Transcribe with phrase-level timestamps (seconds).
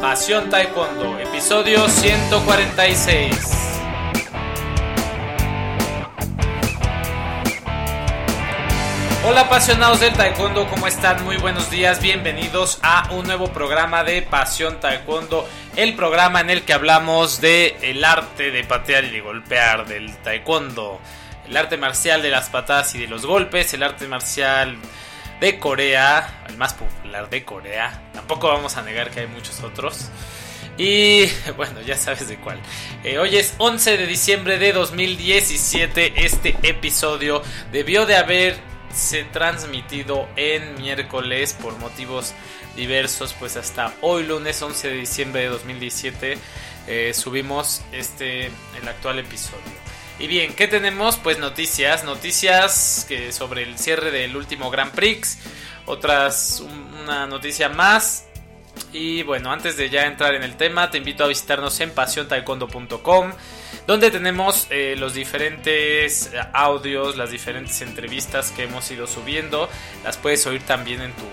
[0.00, 3.36] Pasión Taekwondo, episodio 146.
[9.26, 11.22] Hola apasionados del Taekwondo, ¿cómo están?
[11.22, 15.46] Muy buenos días, bienvenidos a un nuevo programa de Pasión Taekwondo,
[15.76, 20.16] el programa en el que hablamos de el arte de patear y de golpear del
[20.16, 20.98] Taekwondo,
[21.46, 24.78] el arte marcial de las patadas y de los golpes, el arte marcial
[25.40, 28.02] de Corea, el más popular de Corea.
[28.12, 30.10] Tampoco vamos a negar que hay muchos otros.
[30.76, 31.26] Y
[31.56, 32.60] bueno, ya sabes de cuál.
[33.02, 36.24] Eh, hoy es 11 de diciembre de 2017.
[36.24, 42.34] Este episodio debió de haberse transmitido en miércoles por motivos
[42.76, 43.34] diversos.
[43.38, 46.38] Pues hasta hoy lunes 11 de diciembre de 2017
[46.86, 49.89] eh, subimos este, el actual episodio.
[50.20, 51.16] Y bien, ¿qué tenemos?
[51.16, 55.38] Pues noticias, noticias que sobre el cierre del último Grand Prix,
[55.86, 58.26] otras, una noticia más.
[58.92, 63.32] Y bueno, antes de ya entrar en el tema, te invito a visitarnos en pasiontaekwondo.com,
[63.86, 69.70] donde tenemos eh, los diferentes audios, las diferentes entrevistas que hemos ido subiendo.
[70.04, 71.24] Las puedes oír también en tu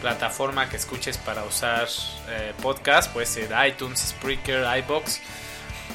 [0.00, 1.88] plataforma que escuches para usar
[2.28, 5.20] eh, podcast, puede ser iTunes, Spreaker, iBox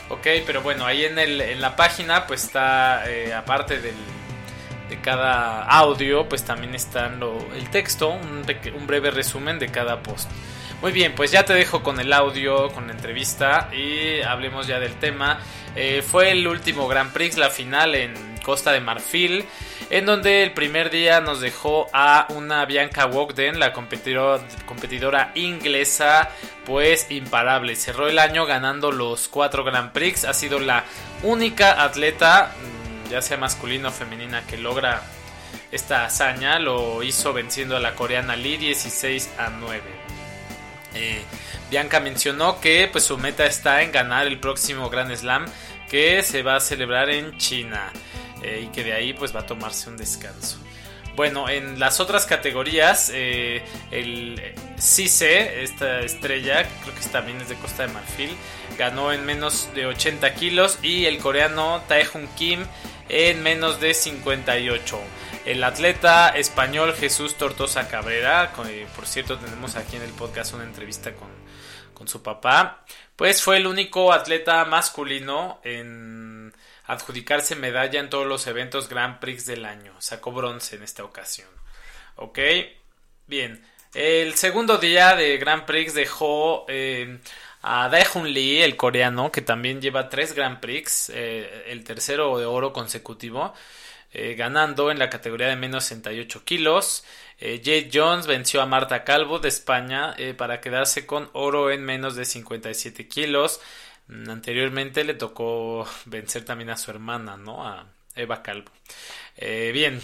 [0.09, 3.95] Ok, pero bueno, ahí en, el, en la página pues está, eh, aparte del,
[4.89, 7.11] de cada audio, pues también está
[7.55, 8.45] el texto, un,
[8.87, 10.29] breve resumen de cada post.
[10.81, 14.79] Muy bien, pues ya te dejo con el audio, con la entrevista y hablemos ya
[14.79, 15.39] del tema.
[15.75, 19.45] Eh, fue el último Grand Prix, la final en Costa de Marfil,
[19.89, 26.29] en donde el primer día nos dejó a una Bianca Wogden, la competidora, competidora inglesa,
[26.65, 27.75] pues imparable.
[27.75, 30.25] Cerró el año ganando los cuatro Grand Prix.
[30.25, 30.85] Ha sido la
[31.23, 35.03] única atleta, mm, ya sea masculina o femenina, que logra
[35.71, 36.59] esta hazaña.
[36.59, 39.81] Lo hizo venciendo a la coreana Lee 16 a 9.
[40.95, 41.21] Eh,
[41.69, 45.45] Bianca mencionó que pues su meta está en ganar el próximo Grand Slam
[45.89, 47.91] que se va a celebrar en China
[48.41, 50.57] eh, y que de ahí pues va a tomarse un descanso.
[51.15, 54.41] Bueno, en las otras categorías, eh, el
[54.77, 58.35] Cise, esta estrella, creo que también es de Costa de Marfil,
[58.77, 62.65] ganó en menos de 80 kilos y el coreano Taehun Kim
[63.07, 64.99] en menos de 58.
[65.45, 70.65] El atleta español Jesús Tortosa Cabrera, eh, por cierto tenemos aquí en el podcast una
[70.65, 71.29] entrevista con,
[71.93, 72.83] con su papá,
[73.15, 76.53] pues fue el único atleta masculino en
[76.87, 79.93] adjudicarse medalla en todos los eventos Grand Prix del año.
[79.99, 81.49] Sacó bronce en esta ocasión.
[82.15, 82.39] Ok,
[83.27, 83.63] bien.
[83.93, 87.19] El segundo día de Grand Prix dejó eh,
[87.61, 92.45] a Daehun Lee, el coreano, que también lleva tres Grand Prix, eh, el tercero de
[92.45, 93.53] oro consecutivo,
[94.11, 97.05] eh, ganando en la categoría de menos 68 kilos.
[97.39, 102.23] Jade Jones venció a Marta Calvo de España para quedarse con oro en menos de
[102.23, 103.59] 57 kilos.
[104.09, 107.67] Anteriormente le tocó vencer también a su hermana, ¿no?
[107.67, 108.71] A Eva Calvo.
[109.37, 110.01] Eh, bien.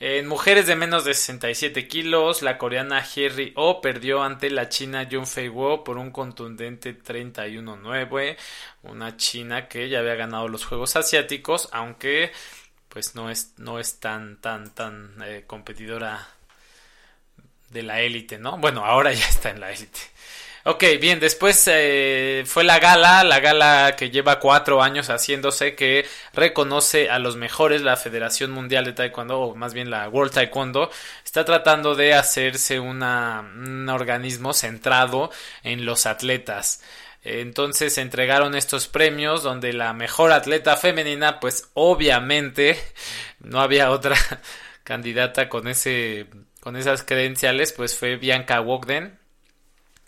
[0.00, 5.08] En mujeres de menos de 67 kilos, la coreana Jerry O perdió ante la china
[5.10, 8.36] Jung Fei Wo por un contundente 31-9.
[8.82, 12.32] Una china que ya había ganado los Juegos Asiáticos, aunque
[12.88, 16.28] pues no es, no es tan, tan, tan eh, competidora
[17.70, 18.58] de la élite, ¿no?
[18.58, 20.00] Bueno, ahora ya está en la élite.
[20.66, 26.06] Ok, bien, después eh, fue la gala, la gala que lleva cuatro años haciéndose, que
[26.32, 30.90] reconoce a los mejores, la Federación Mundial de Taekwondo, o más bien la World Taekwondo,
[31.22, 35.30] está tratando de hacerse una, un organismo centrado
[35.64, 36.82] en los atletas.
[37.22, 42.78] Entonces se entregaron estos premios donde la mejor atleta femenina, pues obviamente
[43.40, 44.16] no había otra
[44.82, 46.26] candidata con ese
[46.60, 49.23] con esas credenciales, pues fue Bianca Wogden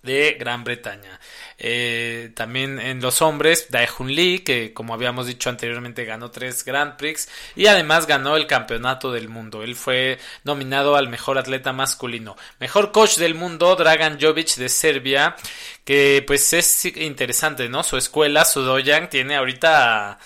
[0.06, 1.20] de Gran Bretaña.
[1.58, 6.96] Eh, también en los hombres, Daehun Lee, que como habíamos dicho anteriormente ganó tres Grand
[6.96, 9.62] Prix y además ganó el campeonato del mundo.
[9.62, 12.36] Él fue nominado al mejor atleta masculino.
[12.60, 15.36] Mejor coach del mundo, Dragan Jovic de Serbia,
[15.84, 17.82] que pues es interesante, ¿no?
[17.82, 20.12] Su escuela, su doyan, tiene ahorita...
[20.12, 20.18] A,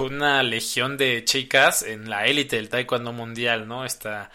[0.00, 3.86] una legión de chicas en la élite del taekwondo mundial, ¿no?
[3.86, 4.30] Está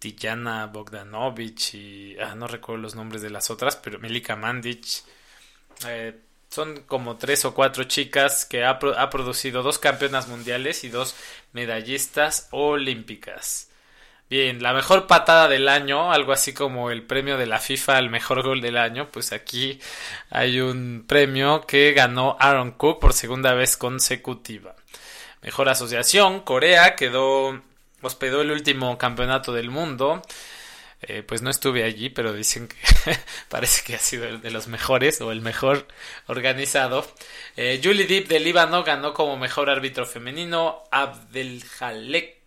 [0.00, 5.04] Tijana Bogdanovich y ah, no recuerdo los nombres de las otras, pero Melika Mandic.
[5.86, 6.18] Eh,
[6.48, 11.14] son como tres o cuatro chicas que ha, ha, producido dos campeonas mundiales y dos
[11.52, 13.70] medallistas olímpicas.
[14.28, 18.10] Bien, la mejor patada del año, algo así como el premio de la FIFA al
[18.10, 19.80] mejor gol del año, pues aquí
[20.30, 24.76] hay un premio que ganó Aaron Cook por segunda vez consecutiva.
[25.42, 27.60] Mejor asociación, Corea quedó
[28.02, 30.22] hospedó el último campeonato del mundo.
[31.02, 32.76] Eh, pues no estuve allí, pero dicen que
[33.48, 35.88] parece que ha sido el de los mejores o el mejor
[36.26, 37.06] organizado.
[37.56, 40.84] Eh, Julie Deep de Líbano ganó como mejor árbitro femenino.
[40.90, 42.40] Abdelhalek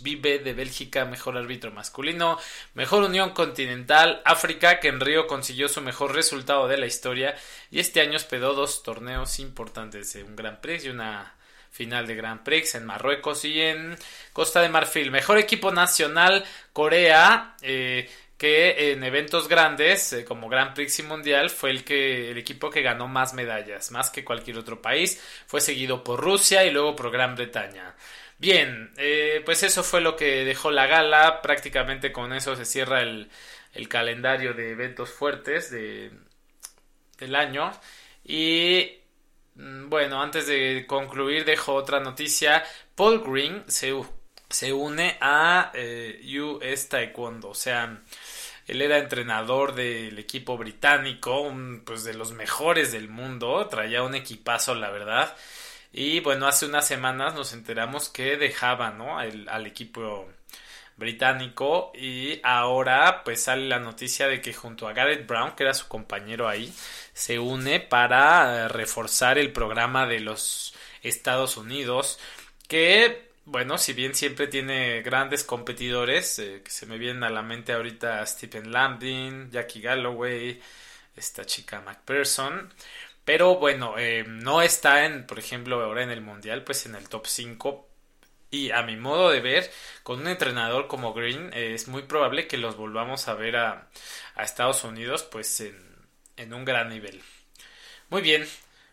[0.00, 2.38] Vive de Bélgica, mejor árbitro masculino,
[2.74, 7.34] mejor Unión Continental, África, que en Río consiguió su mejor resultado de la historia
[7.70, 11.34] y este año hospedó dos torneos importantes, un Gran Prix y una
[11.74, 13.96] final de Grand Prix en Marruecos y en
[14.32, 15.10] Costa de Marfil.
[15.10, 21.50] Mejor equipo nacional, Corea, eh, que en eventos grandes eh, como Grand Prix y Mundial
[21.50, 25.20] fue el que el equipo que ganó más medallas, más que cualquier otro país.
[25.48, 27.96] Fue seguido por Rusia y luego por Gran Bretaña.
[28.38, 31.42] Bien, eh, pues eso fue lo que dejó la gala.
[31.42, 33.28] Prácticamente con eso se cierra el,
[33.88, 36.12] calendario de eventos fuertes de,
[37.18, 37.72] del año.
[38.24, 39.03] Y
[39.54, 42.64] bueno, antes de concluir, dejo otra noticia.
[42.94, 43.94] Paul Green se,
[44.48, 47.50] se une a eh, US Taekwondo.
[47.50, 48.02] O sea,
[48.66, 51.52] él era entrenador del equipo británico,
[51.84, 53.66] pues de los mejores del mundo.
[53.68, 55.36] Traía un equipazo, la verdad.
[55.92, 59.18] Y bueno, hace unas semanas nos enteramos que dejaba, ¿no?
[59.18, 60.28] al equipo
[60.96, 65.74] británico y ahora pues sale la noticia de que junto a Gareth Brown, que era
[65.74, 66.72] su compañero ahí,
[67.12, 72.18] se une para eh, reforzar el programa de los Estados Unidos
[72.68, 77.42] que bueno, si bien siempre tiene grandes competidores, eh, que se me vienen a la
[77.42, 80.60] mente ahorita Stephen Landing, Jackie Galloway,
[81.16, 82.72] esta chica McPherson,
[83.24, 87.08] pero bueno, eh, no está en, por ejemplo, ahora en el Mundial, pues en el
[87.08, 87.88] top 5
[88.54, 89.70] y a mi modo de ver,
[90.02, 93.88] con un entrenador como Green, eh, es muy probable que los volvamos a ver a,
[94.38, 95.76] Estados Unidos pues en,
[96.36, 97.22] en, un gran nivel.
[98.10, 98.46] Muy bien,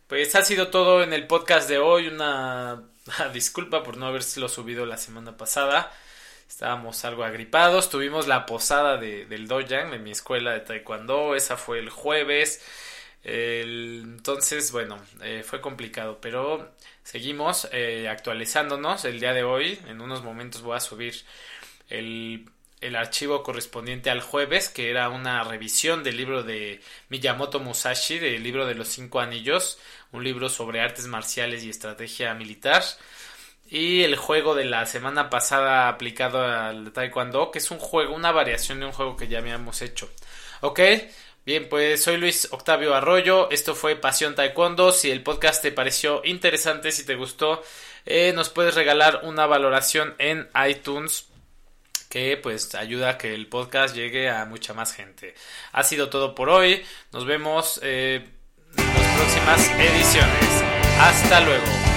[0.08, 2.08] pues ha sido todo en el podcast de hoy.
[2.08, 2.84] Una
[3.34, 5.92] disculpa por no haberlo subido la semana pasada.
[6.48, 7.90] Estábamos algo agripados.
[7.90, 11.36] Tuvimos la posada de, del Dojan de mi escuela de Taekwondo.
[11.36, 12.62] Esa fue el jueves.
[14.21, 16.73] Entonces, bueno, eh, fue complicado, pero
[17.03, 19.79] Seguimos eh, actualizándonos el día de hoy.
[19.88, 21.15] En unos momentos voy a subir
[21.89, 22.47] el,
[22.79, 28.44] el, archivo correspondiente al jueves, que era una revisión del libro de Miyamoto Musashi, del
[28.44, 29.79] libro de los cinco anillos,
[30.12, 32.83] un libro sobre artes marciales y estrategia militar.
[33.69, 38.31] Y el juego de la semana pasada aplicado al Taekwondo, que es un juego, una
[38.31, 40.09] variación de un juego que ya habíamos hecho.
[40.62, 40.79] Ok,
[41.44, 46.22] Bien, pues soy Luis Octavio Arroyo, esto fue Pasión Taekwondo, si el podcast te pareció
[46.24, 47.64] interesante, si te gustó,
[48.06, 51.30] eh, nos puedes regalar una valoración en iTunes
[52.10, 55.34] que pues ayuda a que el podcast llegue a mucha más gente.
[55.72, 58.24] Ha sido todo por hoy, nos vemos eh,
[58.78, 60.64] en las próximas ediciones.
[61.00, 61.91] Hasta luego.